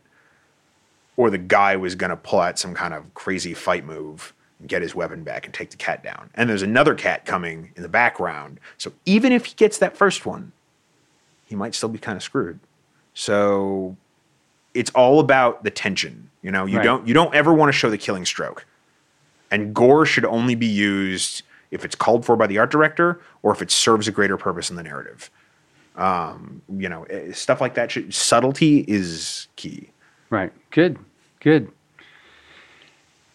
or 1.16 1.30
the 1.30 1.38
guy 1.38 1.74
was 1.76 1.94
going 1.94 2.10
to 2.10 2.16
pull 2.16 2.40
out 2.40 2.58
some 2.58 2.74
kind 2.74 2.94
of 2.94 3.12
crazy 3.14 3.54
fight 3.54 3.84
move 3.84 4.32
and 4.60 4.68
get 4.68 4.82
his 4.82 4.94
weapon 4.94 5.24
back 5.24 5.44
and 5.44 5.54
take 5.54 5.70
the 5.70 5.76
cat 5.76 6.04
down. 6.04 6.30
And 6.34 6.48
there's 6.48 6.62
another 6.62 6.94
cat 6.94 7.24
coming 7.24 7.72
in 7.74 7.82
the 7.82 7.88
background. 7.88 8.60
So 8.78 8.92
even 9.04 9.32
if 9.32 9.46
he 9.46 9.54
gets 9.54 9.78
that 9.78 9.96
first 9.96 10.24
one, 10.24 10.52
he 11.44 11.56
might 11.56 11.74
still 11.74 11.88
be 11.88 11.98
kind 11.98 12.16
of 12.16 12.22
screwed. 12.22 12.60
So 13.14 13.96
it's 14.76 14.90
all 14.90 15.20
about 15.20 15.64
the 15.64 15.70
tension. 15.70 16.30
You 16.42 16.50
know, 16.52 16.66
you 16.66 16.78
Right. 16.78 16.84
don't 16.84 17.06
you 17.08 17.14
don't 17.14 17.34
ever 17.34 17.52
want 17.52 17.68
to 17.68 17.72
show 17.72 17.90
the 17.90 17.98
killing 17.98 18.24
stroke. 18.24 18.64
And 19.50 19.74
gore 19.74 20.04
should 20.06 20.24
only 20.24 20.54
be 20.54 20.66
used 20.66 21.42
if 21.70 21.84
it's 21.84 21.94
called 21.94 22.24
for 22.24 22.36
by 22.36 22.46
the 22.46 22.58
art 22.58 22.70
director 22.70 23.20
or 23.42 23.52
if 23.52 23.62
it 23.62 23.70
serves 23.70 24.06
a 24.08 24.12
greater 24.12 24.36
purpose 24.36 24.70
in 24.70 24.76
the 24.76 24.82
narrative. 24.82 25.30
Um, 25.96 26.62
you 26.76 26.88
know, 26.88 27.04
eh, 27.04 27.32
stuff 27.32 27.60
like 27.60 27.74
that. 27.74 27.90
Should, 27.90 28.12
subtlety 28.12 28.84
is 28.86 29.48
key. 29.56 29.90
Right. 30.30 30.52
Good. 30.70 30.98
Good. 31.40 31.70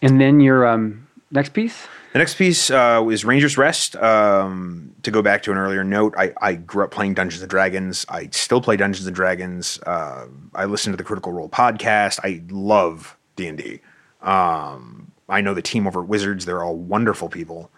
And 0.01 0.19
then 0.19 0.39
your 0.39 0.67
um, 0.67 1.07
next 1.31 1.53
piece. 1.53 1.87
The 2.13 2.19
next 2.19 2.35
piece 2.35 2.69
uh, 2.69 3.05
is 3.09 3.23
Ranger's 3.23 3.57
Rest. 3.57 3.95
Um, 3.95 4.93
to 5.03 5.11
go 5.11 5.21
back 5.21 5.43
to 5.43 5.51
an 5.51 5.57
earlier 5.57 5.83
note, 5.83 6.13
I, 6.17 6.33
I 6.41 6.55
grew 6.55 6.83
up 6.83 6.91
playing 6.91 7.13
Dungeons 7.13 7.41
and 7.41 7.49
Dragons. 7.49 8.05
I 8.09 8.27
still 8.31 8.61
play 8.61 8.75
Dungeons 8.75 9.07
and 9.07 9.15
Dragons. 9.15 9.79
Uh, 9.85 10.27
I 10.53 10.65
listen 10.65 10.91
to 10.91 10.97
the 10.97 11.03
Critical 11.03 11.31
Role 11.31 11.49
podcast. 11.49 12.19
I 12.23 12.43
love 12.49 13.17
D 13.37 13.47
and 13.47 13.57
D. 13.57 13.79
Um, 14.21 15.11
I 15.29 15.39
know 15.39 15.53
the 15.53 15.61
team 15.61 15.87
over 15.87 16.01
at 16.01 16.07
Wizards; 16.07 16.45
they're 16.45 16.63
all 16.63 16.75
wonderful 16.75 17.29
people. 17.29 17.71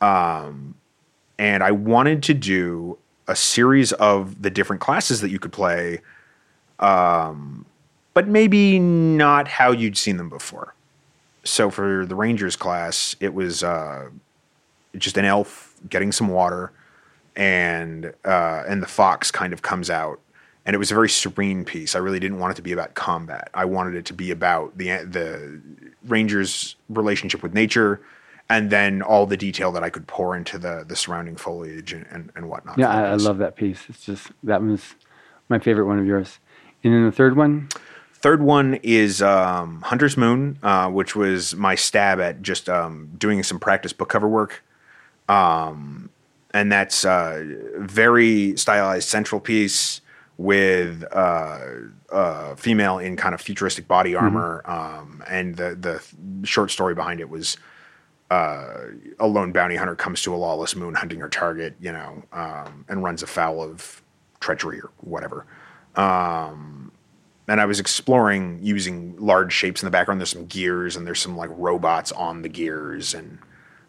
Um, 0.00 0.76
and 1.38 1.62
I 1.62 1.72
wanted 1.72 2.22
to 2.24 2.34
do 2.34 2.98
a 3.26 3.34
series 3.34 3.92
of 3.94 4.42
the 4.42 4.50
different 4.50 4.80
classes 4.80 5.20
that 5.20 5.30
you 5.30 5.40
could 5.40 5.52
play, 5.52 6.00
um, 6.78 7.66
but 8.12 8.28
maybe 8.28 8.78
not 8.78 9.48
how 9.48 9.72
you'd 9.72 9.96
seen 9.96 10.16
them 10.16 10.28
before 10.28 10.74
so 11.44 11.70
for 11.70 12.06
the 12.06 12.14
Rangers 12.14 12.56
class, 12.56 13.14
it 13.20 13.34
was 13.34 13.62
uh, 13.62 14.08
just 14.96 15.16
an 15.16 15.24
elf 15.24 15.74
getting 15.88 16.12
some 16.12 16.28
water, 16.28 16.72
and 17.36 18.12
uh, 18.24 18.64
and 18.66 18.82
the 18.82 18.86
fox 18.86 19.30
kind 19.30 19.52
of 19.52 19.62
comes 19.62 19.90
out, 19.90 20.20
and 20.64 20.74
it 20.74 20.78
was 20.78 20.90
a 20.90 20.94
very 20.94 21.08
serene 21.08 21.64
piece. 21.64 21.94
I 21.94 21.98
really 21.98 22.18
didn't 22.18 22.38
want 22.38 22.52
it 22.52 22.56
to 22.56 22.62
be 22.62 22.72
about 22.72 22.94
combat. 22.94 23.50
I 23.54 23.64
wanted 23.66 23.94
it 23.94 24.04
to 24.06 24.14
be 24.14 24.30
about 24.30 24.76
the 24.78 25.04
the 25.04 25.60
Rangers' 26.06 26.76
relationship 26.88 27.42
with 27.42 27.54
nature, 27.54 28.00
and 28.48 28.70
then 28.70 29.02
all 29.02 29.26
the 29.26 29.36
detail 29.36 29.70
that 29.72 29.84
I 29.84 29.90
could 29.90 30.06
pour 30.06 30.36
into 30.36 30.58
the 30.58 30.84
the 30.86 30.96
surrounding 30.96 31.36
foliage 31.36 31.92
and 31.92 32.06
and, 32.10 32.30
and 32.34 32.48
whatnot. 32.48 32.78
Yeah, 32.78 32.90
I, 32.90 33.10
I 33.10 33.14
love 33.14 33.38
that 33.38 33.56
piece. 33.56 33.84
It's 33.88 34.04
just 34.04 34.30
that 34.42 34.62
was 34.62 34.94
my 35.48 35.58
favorite 35.58 35.86
one 35.86 35.98
of 35.98 36.06
yours. 36.06 36.38
And 36.82 36.92
then 36.92 37.04
the 37.06 37.12
third 37.12 37.36
one. 37.36 37.68
Third 38.24 38.40
one 38.40 38.80
is 38.82 39.20
um, 39.20 39.82
Hunter's 39.82 40.16
Moon, 40.16 40.58
uh, 40.62 40.88
which 40.88 41.14
was 41.14 41.54
my 41.56 41.74
stab 41.74 42.20
at 42.20 42.40
just 42.40 42.70
um, 42.70 43.10
doing 43.18 43.42
some 43.42 43.60
practice 43.60 43.92
book 43.92 44.08
cover 44.08 44.26
work. 44.26 44.64
Um, 45.28 46.08
and 46.54 46.72
that's 46.72 47.04
uh, 47.04 47.44
very 47.76 48.56
stylized 48.56 49.10
central 49.10 49.42
piece 49.42 50.00
with 50.38 51.04
uh, 51.12 51.58
uh, 52.10 52.54
female 52.54 52.98
in 52.98 53.16
kind 53.16 53.34
of 53.34 53.42
futuristic 53.42 53.86
body 53.86 54.14
armor. 54.14 54.62
Um, 54.64 55.22
and 55.28 55.56
the, 55.56 55.74
the 55.74 56.46
short 56.46 56.70
story 56.70 56.94
behind 56.94 57.20
it 57.20 57.28
was 57.28 57.58
uh, 58.30 58.84
a 59.20 59.26
lone 59.26 59.52
bounty 59.52 59.76
hunter 59.76 59.96
comes 59.96 60.22
to 60.22 60.34
a 60.34 60.38
lawless 60.38 60.74
moon 60.74 60.94
hunting 60.94 61.20
her 61.20 61.28
target, 61.28 61.76
you 61.78 61.92
know, 61.92 62.22
um, 62.32 62.86
and 62.88 63.04
runs 63.04 63.22
afoul 63.22 63.62
of 63.62 64.02
treachery 64.40 64.80
or 64.80 64.90
whatever 65.02 65.44
and 67.48 67.60
I 67.60 67.66
was 67.66 67.78
exploring 67.80 68.58
using 68.62 69.16
large 69.18 69.52
shapes 69.52 69.82
in 69.82 69.86
the 69.86 69.90
background. 69.90 70.20
There's 70.20 70.30
some 70.30 70.46
gears 70.46 70.96
and 70.96 71.06
there's 71.06 71.20
some 71.20 71.36
like 71.36 71.50
robots 71.52 72.12
on 72.12 72.42
the 72.42 72.48
gears, 72.48 73.14
and 73.14 73.38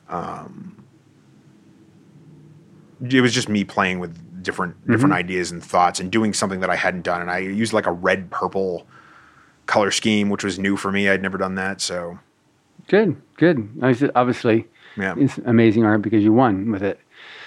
um, 0.10 0.84
it 3.10 3.22
was 3.22 3.34
just 3.34 3.50
me 3.50 3.64
playing 3.64 4.00
with 4.00 4.44
different 4.44 4.76
different 4.88 5.14
ideas 5.14 5.52
and 5.52 5.64
thoughts 5.64 6.00
and 6.00 6.12
doing 6.12 6.34
something 6.34 6.60
that 6.60 6.70
I 6.70 6.76
hadn't 6.76 7.02
done. 7.04 7.22
And 7.22 7.32
I 7.32 7.40
used 7.40 7.74
like 7.74 7.88
a 7.88 7.92
red 7.92 8.30
purple 8.30 8.86
color 9.66 9.92
scheme, 9.92 10.30
which 10.30 10.44
was 10.44 10.60
new 10.60 10.78
for 10.78 10.92
me. 10.92 11.10
I'd 11.10 11.22
never 11.22 11.38
done 11.38 11.56
that, 11.56 11.82
so 11.82 12.20
Good. 12.88 13.20
Good. 13.38 13.68
Obviously- 13.82 14.12
Obviously, 14.16 14.68
yeah. 14.96 15.16
it's 15.18 15.40
amazing 15.40 15.86
art 15.86 16.02
because 16.04 16.24
you 16.24 16.32
won 16.34 16.72
with 16.72 16.84
it. 16.84 17.00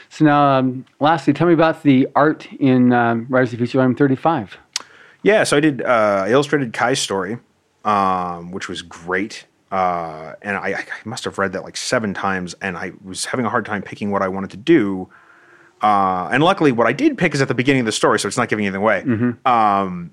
So 0.09 0.25
now, 0.25 0.59
um, 0.59 0.85
lastly, 1.01 1.33
tell 1.33 1.47
me 1.47 1.53
about 1.53 1.83
the 1.83 2.09
art 2.17 2.49
in 2.59 2.93
um, 2.93 3.27
Writers 3.29 3.53
of 3.53 3.59
the 3.59 3.65
Future 3.67 3.79
Volume 3.79 3.95
35. 3.95 4.57
Yeah, 5.23 5.45
so 5.45 5.57
I 5.57 5.61
did. 5.61 5.83
Uh, 5.83 6.25
I 6.27 6.31
illustrated 6.31 6.73
Kai's 6.73 7.01
story, 7.01 7.39
um, 7.85 8.51
which 8.53 8.69
was 8.69 8.83
great. 8.83 9.47
Uh, 9.71 10.33
and 10.41 10.57
I, 10.57 10.69
I 10.69 10.85
must 11.05 11.25
have 11.25 11.39
read 11.39 11.53
that 11.53 11.63
like 11.63 11.77
seven 11.77 12.15
times, 12.15 12.55
and 12.63 12.77
I 12.77 12.93
was 13.05 13.27
having 13.27 13.45
a 13.45 13.51
hard 13.51 13.67
time 13.67 13.83
picking 13.83 14.11
what 14.11 14.23
I 14.23 14.29
wanted 14.29 14.51
to 14.51 14.57
do. 14.57 15.09
Uh, 15.83 16.29
and 16.33 16.43
luckily, 16.43 16.73
what 16.73 16.87
I 16.87 16.93
did 16.93 17.19
pick 17.19 17.35
is 17.35 17.43
at 17.43 17.49
the 17.49 17.55
beginning 17.55 17.81
of 17.81 17.87
the 17.87 17.93
story, 17.93 18.19
so 18.19 18.29
it's 18.29 18.37
not 18.37 18.49
giving 18.49 18.67
anything 18.67 18.81
away. 18.83 19.03
Um, 19.45 20.13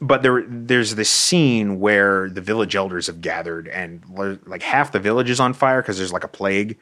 but 0.00 0.22
there, 0.22 0.44
there's 0.46 0.94
this 0.94 1.08
scene 1.08 1.80
where 1.80 2.28
the 2.28 2.42
village 2.42 2.76
elders 2.76 3.06
have 3.06 3.22
gathered, 3.22 3.66
and 3.68 4.02
like 4.46 4.62
half 4.62 4.92
the 4.92 5.00
village 5.00 5.30
is 5.30 5.40
on 5.40 5.54
fire 5.54 5.80
because 5.80 5.96
there's 5.96 6.12
like 6.12 6.24
a 6.24 6.28
plague. 6.28 6.76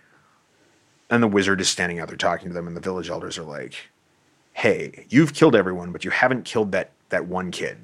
And 1.10 1.22
the 1.22 1.28
wizard 1.28 1.60
is 1.60 1.68
standing 1.68 2.00
out 2.00 2.08
there 2.08 2.16
talking 2.16 2.48
to 2.48 2.54
them, 2.54 2.66
and 2.66 2.76
the 2.76 2.80
village 2.80 3.08
elders 3.08 3.38
are 3.38 3.44
like, 3.44 3.88
hey, 4.54 5.06
you've 5.10 5.32
killed 5.32 5.54
everyone, 5.54 5.92
but 5.92 6.04
you 6.04 6.10
haven't 6.10 6.44
killed 6.44 6.72
that 6.72 6.90
that 7.08 7.26
one 7.26 7.50
kid, 7.50 7.78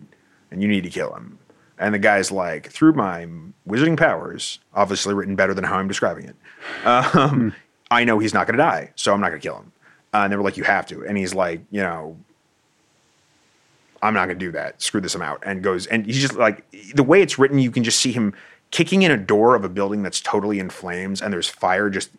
and 0.51 0.63
you 0.63 0.69
need 0.69 0.83
to 0.85 0.91
kill 0.91 1.15
him. 1.15 1.39
And 1.79 1.95
the 1.95 1.99
guy's 1.99 2.31
like, 2.31 2.71
through 2.71 2.93
my 2.93 3.27
wizarding 3.67 3.97
powers, 3.97 4.59
obviously 4.75 5.15
written 5.15 5.37
better 5.37 5.55
than 5.55 5.65
how 5.65 5.77
I'm 5.77 5.89
describing 5.89 6.27
it, 6.27 6.37
um, 6.85 7.55
I 7.91 8.05
know 8.05 8.19
he's 8.19 8.35
not 8.35 8.47
going 8.47 8.59
to 8.59 8.63
die, 8.63 8.93
so 8.97 9.15
I'm 9.15 9.21
not 9.21 9.31
going 9.31 9.41
to 9.41 9.49
kill 9.49 9.57
him. 9.57 9.73
Uh, 10.13 10.19
and 10.19 10.33
they 10.33 10.37
were 10.37 10.43
like, 10.43 10.57
you 10.57 10.65
have 10.65 10.87
to. 10.87 11.05
And 11.07 11.17
he's 11.17 11.35
like, 11.35 11.63
you 11.71 11.81
know, 11.81 12.17
I'm 14.03 14.15
not 14.15 14.27
going 14.27 14.39
to 14.39 14.45
do 14.45 14.53
that. 14.53 14.83
Screw 14.83 15.01
this 15.01 15.15
amount. 15.15 15.43
And 15.45 15.63
goes, 15.63 15.87
and 15.87 16.05
he's 16.05 16.21
just 16.21 16.35
like, 16.35 16.65
the 16.95 17.03
way 17.03 17.23
it's 17.23 17.39
written, 17.39 17.59
you 17.59 17.71
can 17.71 17.85
just 17.85 18.01
see 18.01 18.13
him 18.13 18.35
kicking 18.71 19.03
in 19.03 19.11
a 19.11 19.17
door 19.17 19.55
of 19.55 19.65
a 19.65 19.69
building 19.69 20.03
that's 20.03 20.21
totally 20.21 20.59
in 20.59 20.71
flames, 20.71 21.21
and 21.21 21.33
there's 21.33 21.49
fire 21.49 21.91
just 21.91 22.11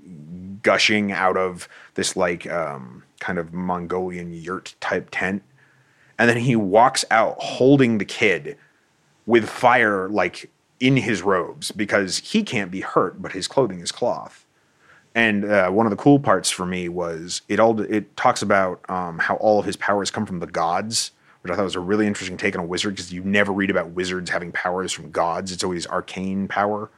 gushing 0.64 1.12
out 1.12 1.38
of 1.38 1.68
this 1.96 2.16
like 2.16 2.50
um, 2.52 3.04
kind 3.20 3.40
of 3.40 3.54
Mongolian 3.54 4.34
yurt 4.34 4.76
type 4.80 5.10
tent. 5.12 5.44
And 6.22 6.30
then 6.30 6.38
he 6.38 6.56
walks 6.56 7.04
out 7.10 7.36
holding 7.40 7.98
the 7.98 8.06
kid 8.06 8.56
with 9.26 9.50
fire 9.50 10.08
like 10.08 10.52
in 10.80 10.96
his 10.96 11.24
robes 11.24 11.72
because 11.72 12.20
he 12.20 12.44
can't 12.44 12.70
be 12.70 12.82
hurt, 12.82 13.20
but 13.20 13.32
his 13.32 13.48
clothing 13.48 13.80
is 13.80 13.92
cloth. 13.92 14.46
And 15.16 15.44
uh, 15.44 15.72
one 15.72 15.88
of 15.88 15.90
the 15.90 15.96
cool 15.96 16.20
parts 16.20 16.52
for 16.52 16.64
me 16.64 16.88
was 16.90 17.42
it 17.50 17.60
all 17.60 17.82
it 17.82 18.16
talks 18.18 18.44
about 18.44 18.88
um, 18.88 19.18
how 19.18 19.38
all 19.38 19.58
of 19.58 19.66
his 19.66 19.76
powers 19.76 20.12
come 20.12 20.28
from 20.28 20.38
the 20.38 20.46
gods, 20.46 21.10
which 21.42 21.52
I 21.52 21.56
thought 21.56 21.64
was 21.64 21.76
a 21.76 21.80
really 21.80 22.06
interesting 22.06 22.38
take 22.38 22.56
on 22.56 22.64
a 22.64 22.68
wizard 22.68 22.98
because 22.98 23.12
you 23.12 23.24
never 23.24 23.52
read 23.52 23.72
about 23.72 23.90
wizards 23.90 24.30
having 24.30 24.52
powers 24.52 24.92
from 24.92 25.10
gods. 25.10 25.52
It's 25.52 25.64
always 25.64 25.88
arcane 25.88 26.48
power. 26.48 26.92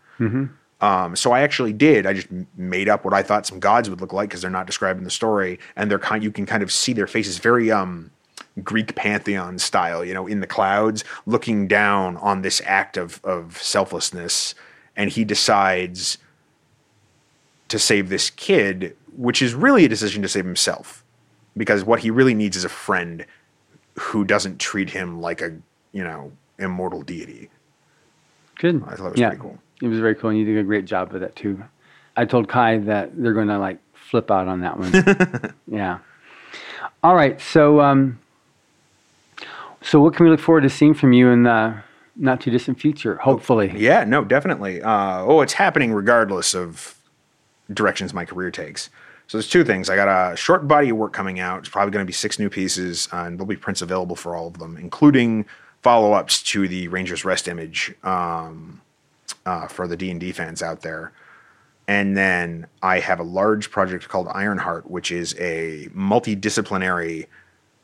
Um, 0.82 1.16
so 1.16 1.32
I 1.32 1.44
actually 1.44 1.72
did. 1.72 2.06
I 2.06 2.12
just 2.12 2.28
made 2.58 2.90
up 2.90 3.06
what 3.06 3.14
I 3.14 3.24
thought 3.24 3.48
some 3.48 3.62
gods 3.62 3.90
would 3.90 4.02
look 4.02 4.12
like 4.12 4.28
because 4.28 4.42
they're 4.42 4.52
not 4.52 4.66
described 4.66 4.98
in 4.98 5.06
the 5.06 5.12
story, 5.12 5.60
and 5.78 5.90
they're 5.90 5.98
kind. 5.98 6.22
You 6.22 6.30
can 6.30 6.46
kind 6.46 6.62
of 6.62 6.74
see 6.74 6.92
their 6.92 7.08
faces, 7.08 7.38
very 7.38 7.72
um, 7.72 8.12
Greek 8.62 8.96
pantheon 8.96 9.58
style. 9.58 10.04
You 10.04 10.14
know, 10.14 10.28
in 10.28 10.40
the 10.40 10.48
clouds, 10.48 11.04
looking 11.26 11.68
down 11.68 12.18
on 12.18 12.42
this 12.42 12.62
act 12.66 12.98
of 12.98 13.24
of 13.24 13.58
selflessness, 13.62 14.56
and 14.96 15.10
he 15.10 15.24
decides 15.24 16.18
to 17.70 17.80
save 17.80 18.10
this 18.10 18.30
kid, 18.30 18.96
which 19.16 19.42
is 19.42 19.54
really 19.54 19.86
a 19.86 19.90
decision 19.90 20.22
to 20.22 20.28
save 20.28 20.46
himself, 20.46 21.04
because 21.58 21.84
what 21.84 22.02
he 22.02 22.12
really 22.12 22.34
needs 22.34 22.56
is 22.56 22.64
a 22.64 22.70
friend 22.70 23.26
who 23.98 24.24
doesn't 24.24 24.60
treat 24.60 24.90
him 24.90 25.22
like 25.22 25.42
a 25.42 25.56
you 25.92 26.04
know 26.04 26.32
immortal 26.60 27.02
deity. 27.02 27.50
Good. 28.60 28.84
I 28.88 28.96
thought 28.96 29.08
it 29.08 29.12
was 29.12 29.20
yeah, 29.20 29.30
pretty 29.30 29.42
cool. 29.42 29.60
It 29.82 29.88
was 29.88 30.00
very 30.00 30.16
cool, 30.16 30.30
and 30.30 30.40
you 30.40 30.46
did 30.46 30.58
a 30.58 30.64
great 30.64 30.86
job 30.86 31.12
with 31.12 31.22
that 31.22 31.36
too. 31.36 31.64
I 32.16 32.26
told 32.26 32.48
Kai 32.48 32.78
that 32.80 33.12
they're 33.16 33.34
going 33.34 33.48
to 33.48 33.58
like 33.58 33.80
flip 33.94 34.30
out 34.30 34.48
on 34.48 34.62
that 34.62 34.78
one. 34.78 35.54
yeah. 35.68 36.00
All 37.02 37.16
right. 37.16 37.42
So, 37.42 37.82
um, 37.82 38.20
so 39.84 40.02
what 40.02 40.16
can 40.16 40.26
we 40.26 40.32
look 40.32 40.40
forward 40.40 40.62
to 40.62 40.70
seeing 40.70 40.94
from 40.94 41.14
you 41.14 41.30
in 41.30 41.44
the 41.44 41.76
not 42.16 42.42
too 42.42 42.52
distant 42.52 42.80
future? 42.80 43.18
Hopefully. 43.18 43.74
Yeah, 43.76 44.04
no, 44.04 44.24
definitely. 44.24 44.82
Uh, 44.82 45.22
oh, 45.22 45.42
it's 45.42 45.54
happening 45.54 45.94
regardless 45.94 46.54
of 46.54 46.96
directions 47.72 48.14
my 48.14 48.26
career 48.26 48.52
takes. 48.52 48.90
So 49.28 49.38
there's 49.38 49.50
two 49.50 49.64
things. 49.64 49.90
I 49.90 49.96
got 49.96 50.34
a 50.34 50.36
short 50.36 50.68
body 50.68 50.90
of 50.90 50.98
work 50.98 51.14
coming 51.14 51.40
out. 51.40 51.60
It's 51.60 51.70
probably 51.70 51.92
going 51.92 52.06
to 52.06 52.08
be 52.08 52.14
six 52.14 52.38
new 52.40 52.50
pieces, 52.50 53.08
uh, 53.12 53.24
and 53.24 53.38
there'll 53.38 53.48
be 53.48 53.56
prints 53.56 53.82
available 53.82 54.16
for 54.16 54.36
all 54.36 54.48
of 54.48 54.60
them, 54.60 54.78
including 54.78 55.46
follow-ups 55.82 56.44
to 56.44 56.68
the 56.68 56.88
Rangers 56.90 57.26
Rest 57.26 57.48
image 57.48 57.94
um, 58.04 58.82
uh, 59.46 59.68
for 59.68 59.88
the 59.88 59.98
D 59.98 60.12
and 60.12 60.20
D 60.20 60.32
fans 60.32 60.62
out 60.62 60.82
there. 60.82 61.14
And 61.88 62.16
then 62.16 62.68
I 62.82 63.00
have 63.00 63.20
a 63.20 63.24
large 63.24 63.72
project 63.72 64.08
called 64.08 64.28
Ironheart, 64.30 64.90
which 64.90 65.12
is 65.12 65.36
a 65.40 65.90
multidisciplinary 65.96 67.28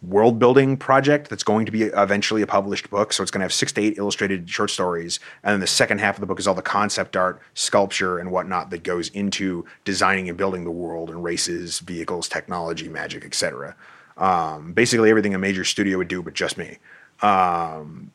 world 0.02 0.40
building 0.40 0.78
project 0.78 1.30
that's 1.30 1.44
going 1.44 1.66
to 1.66 1.72
be 1.72 1.84
eventually 1.84 2.42
a 2.42 2.48
published 2.48 2.90
book. 2.90 3.12
So 3.12 3.22
it's 3.22 3.32
going 3.32 3.40
to 3.40 3.46
have 3.46 3.54
six 3.54 3.72
to 3.74 3.82
eight 3.82 3.98
illustrated 3.98 4.50
short 4.50 4.70
stories. 4.70 5.20
And 5.44 5.54
then 5.54 5.60
the 5.60 5.68
second 5.68 6.00
half 6.00 6.16
of 6.16 6.22
the 6.22 6.26
book 6.26 6.40
is 6.40 6.48
all 6.48 6.56
the 6.56 6.62
concept 6.62 7.18
art, 7.18 7.42
sculpture, 7.54 8.18
and 8.18 8.32
whatnot 8.32 8.70
that 8.70 8.84
goes 8.84 9.10
into 9.10 9.66
designing 9.84 10.30
and 10.30 10.38
building 10.38 10.64
the 10.64 10.72
world 10.72 11.10
and 11.10 11.24
races, 11.24 11.80
vehicles, 11.80 12.30
technology, 12.30 12.88
magic, 12.88 13.26
etc. 13.26 13.76
Um, 14.18 14.72
basically 14.74 15.10
everything 15.10 15.34
a 15.34 15.40
major 15.40 15.66
studio 15.66 15.98
would 15.98 16.08
do, 16.08 16.22
but 16.22 16.34
just 16.34 16.58
me. 16.58 16.78
Um, 17.22 18.12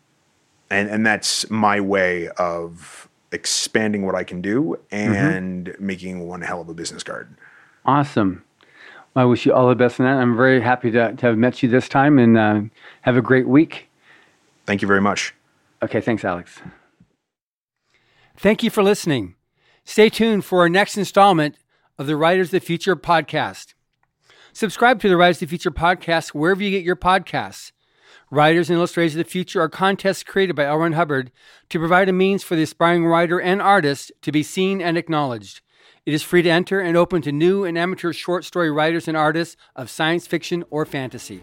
and, 0.70 0.88
and 0.88 1.06
that's 1.06 1.50
my 1.50 1.80
way 1.80 2.28
of 2.30 3.08
expanding 3.30 4.06
what 4.06 4.14
I 4.14 4.24
can 4.24 4.40
do 4.40 4.78
and 4.90 5.66
mm-hmm. 5.66 5.86
making 5.86 6.26
one 6.26 6.40
hell 6.40 6.62
of 6.62 6.68
a 6.68 6.74
business 6.74 7.02
card. 7.02 7.34
Awesome. 7.84 8.42
I 9.16 9.24
wish 9.24 9.46
you 9.46 9.52
all 9.52 9.68
the 9.68 9.74
best 9.74 10.00
in 10.00 10.06
that. 10.06 10.16
I'm 10.16 10.36
very 10.36 10.60
happy 10.60 10.90
to, 10.90 11.14
to 11.14 11.26
have 11.26 11.38
met 11.38 11.62
you 11.62 11.68
this 11.68 11.88
time 11.88 12.18
and 12.18 12.36
uh, 12.36 12.60
have 13.02 13.16
a 13.16 13.22
great 13.22 13.46
week. 13.46 13.88
Thank 14.66 14.82
you 14.82 14.88
very 14.88 15.00
much. 15.00 15.34
Okay, 15.82 16.00
thanks, 16.00 16.24
Alex. 16.24 16.60
Thank 18.36 18.62
you 18.62 18.70
for 18.70 18.82
listening. 18.82 19.36
Stay 19.84 20.08
tuned 20.08 20.44
for 20.44 20.60
our 20.60 20.68
next 20.68 20.96
installment 20.96 21.56
of 21.98 22.06
the 22.06 22.16
Writers 22.16 22.48
of 22.48 22.52
the 22.52 22.60
Future 22.60 22.96
podcast. 22.96 23.74
Subscribe 24.52 25.00
to 25.00 25.08
the 25.08 25.16
Writers 25.16 25.36
of 25.36 25.40
the 25.40 25.46
Future 25.46 25.70
podcast 25.70 26.28
wherever 26.30 26.62
you 26.62 26.70
get 26.70 26.84
your 26.84 26.96
podcasts. 26.96 27.70
Writers 28.30 28.70
and 28.70 28.78
Illustrators 28.78 29.14
of 29.14 29.18
the 29.18 29.30
Future 29.30 29.60
are 29.60 29.68
contests 29.68 30.24
created 30.24 30.56
by 30.56 30.64
L. 30.64 30.78
Ron 30.78 30.94
Hubbard 30.94 31.30
to 31.68 31.78
provide 31.78 32.08
a 32.08 32.12
means 32.12 32.42
for 32.42 32.56
the 32.56 32.62
aspiring 32.62 33.06
writer 33.06 33.40
and 33.40 33.62
artist 33.62 34.10
to 34.22 34.32
be 34.32 34.42
seen 34.42 34.80
and 34.80 34.98
acknowledged. 34.98 35.60
It 36.06 36.12
is 36.12 36.22
free 36.22 36.42
to 36.42 36.50
enter 36.50 36.80
and 36.80 36.98
open 36.98 37.22
to 37.22 37.32
new 37.32 37.64
and 37.64 37.78
amateur 37.78 38.12
short 38.12 38.44
story 38.44 38.70
writers 38.70 39.08
and 39.08 39.16
artists 39.16 39.56
of 39.74 39.88
science 39.88 40.26
fiction 40.26 40.62
or 40.68 40.84
fantasy. 40.84 41.42